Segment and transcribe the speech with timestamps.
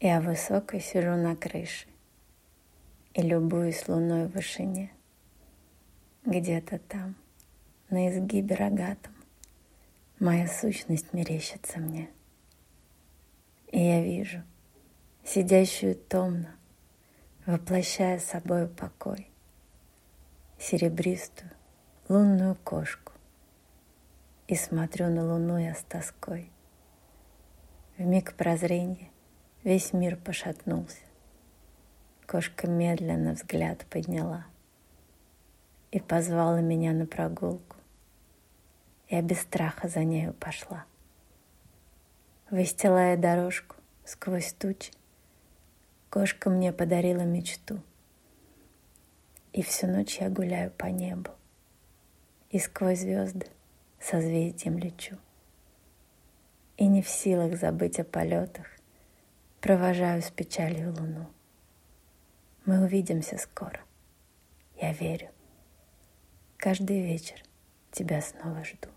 [0.00, 1.86] Я высоко сижу на крыше
[3.14, 4.92] и любуюсь луной в вышине.
[6.26, 7.16] Где-то там,
[7.88, 9.14] на изгибе рогатом,
[10.18, 12.10] моя сущность мерещится мне.
[13.72, 14.42] И я вижу,
[15.24, 16.54] сидящую томно,
[17.46, 19.30] воплощая собой покой,
[20.58, 21.50] серебристую
[22.10, 23.12] лунную кошку,
[24.46, 26.50] и смотрю на луну я с тоской.
[27.96, 29.10] В миг прозрения
[29.66, 31.02] Весь мир пошатнулся.
[32.24, 34.46] Кошка медленно взгляд подняла
[35.90, 37.74] и позвала меня на прогулку.
[39.08, 40.84] Я без страха за нею пошла.
[42.48, 43.74] Выстилая дорожку
[44.04, 44.92] сквозь тучи,
[46.10, 47.82] кошка мне подарила мечту.
[49.52, 51.32] И всю ночь я гуляю по небу,
[52.50, 53.48] и сквозь звезды
[53.98, 55.16] созвездием лечу.
[56.76, 58.75] И не в силах забыть о полетах,
[59.60, 61.26] провожаю с печалью луну.
[62.64, 63.80] Мы увидимся скоро.
[64.80, 65.30] Я верю.
[66.56, 67.42] Каждый вечер
[67.92, 68.88] тебя снова жду.